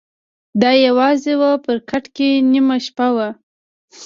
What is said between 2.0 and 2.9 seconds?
کي نیمه